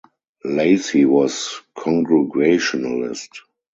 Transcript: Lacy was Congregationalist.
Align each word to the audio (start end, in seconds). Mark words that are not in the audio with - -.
Lacy 0.45 1.05
was 1.05 1.61
Congregationalist. 1.75 3.41